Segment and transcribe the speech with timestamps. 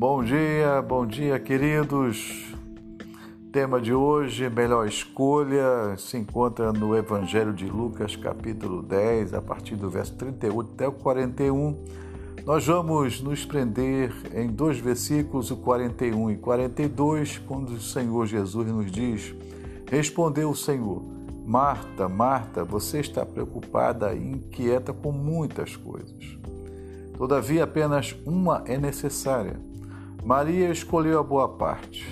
[0.00, 2.54] Bom dia, bom dia, queridos.
[3.52, 9.76] Tema de hoje, melhor escolha, se encontra no Evangelho de Lucas, capítulo 10, a partir
[9.76, 11.76] do verso 38 até o 41.
[12.46, 18.72] Nós vamos nos prender em dois versículos, o 41 e 42, quando o Senhor Jesus
[18.72, 19.34] nos diz:
[19.86, 21.02] Respondeu o Senhor,
[21.44, 26.38] Marta, Marta, você está preocupada e inquieta com muitas coisas.
[27.18, 29.68] Todavia, apenas uma é necessária.
[30.24, 32.06] Maria escolheu a boa parte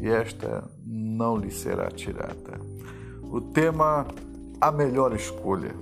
[0.00, 2.60] e esta não lhe será tirada.
[3.22, 4.06] O tema
[4.60, 5.74] A Melhor Escolha.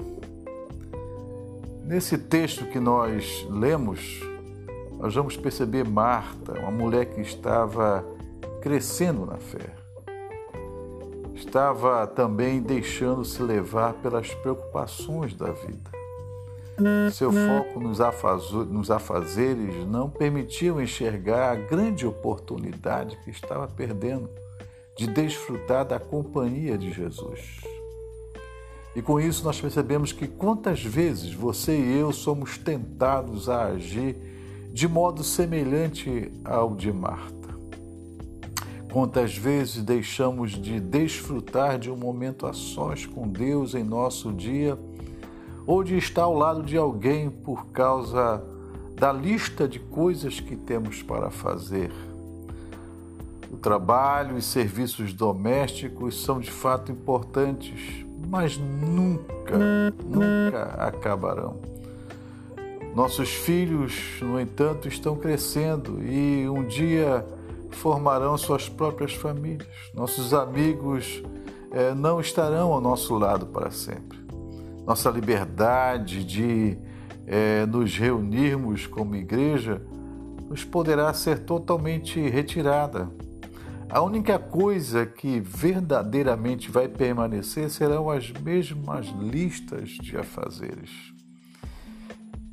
[1.85, 4.21] Nesse texto que nós lemos,
[4.99, 8.05] nós vamos perceber Marta, uma mulher que estava
[8.61, 9.75] crescendo na fé.
[11.35, 16.00] Estava também deixando-se levar pelas preocupações da vida.
[17.13, 24.29] Seu foco nos, afazeres não permitiu enxergar a grande oportunidade que estava perdendo
[24.97, 27.61] de desfrutar da companhia de Jesus.
[28.95, 34.17] E com isso nós percebemos que quantas vezes você e eu somos tentados a agir
[34.73, 37.41] de modo semelhante ao de Marta.
[38.93, 44.77] Quantas vezes deixamos de desfrutar de um momento a sós com Deus em nosso dia
[45.71, 48.43] ou de estar ao lado de alguém por causa
[48.97, 51.93] da lista de coisas que temos para fazer.
[53.53, 59.57] O trabalho e serviços domésticos são de fato importantes, mas nunca,
[60.05, 61.61] nunca acabarão.
[62.93, 67.25] Nossos filhos, no entanto, estão crescendo e um dia
[67.71, 69.69] formarão suas próprias famílias.
[69.95, 71.23] Nossos amigos
[71.71, 74.30] eh, não estarão ao nosso lado para sempre
[74.87, 76.79] nossa liberdade de
[77.27, 79.81] é, nos reunirmos como igreja
[80.49, 83.09] nos poderá ser totalmente retirada.
[83.89, 90.91] A única coisa que verdadeiramente vai permanecer serão as mesmas listas de afazeres.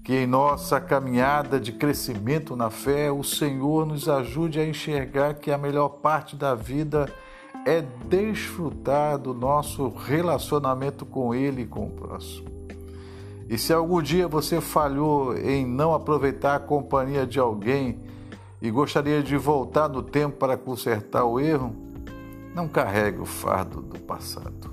[0.04, 5.52] Que em nossa caminhada de crescimento na fé, o Senhor nos ajude a enxergar que
[5.52, 7.12] a melhor parte da vida
[7.68, 12.48] é desfrutar do nosso relacionamento com Ele e com o próximo.
[13.50, 18.00] E se algum dia você falhou em não aproveitar a companhia de alguém
[18.62, 21.76] e gostaria de voltar no tempo para consertar o erro,
[22.56, 24.72] não carregue o fardo do passado.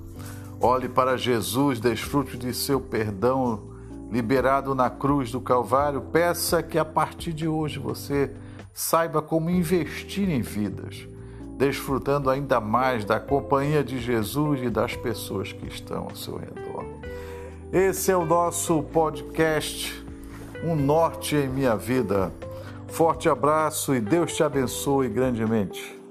[0.61, 3.75] Olhe para Jesus, desfrute de seu perdão
[4.09, 6.01] liberado na cruz do Calvário.
[6.01, 8.31] Peça que a partir de hoje você
[8.73, 11.09] saiba como investir em vidas
[11.57, 16.85] desfrutando ainda mais da companhia de Jesus e das pessoas que estão ao seu redor.
[17.73, 20.05] Esse é o nosso podcast,
[20.63, 22.33] Um Norte em Minha Vida.
[22.89, 26.04] Forte abraço e Deus te abençoe grandemente.